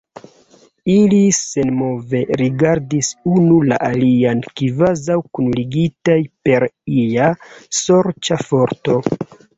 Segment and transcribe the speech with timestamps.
[0.93, 6.67] Ili senmove rigardis unu la alian, kvazaŭ kunligitaj per
[7.05, 7.29] ia
[7.85, 8.99] sorĉa forto.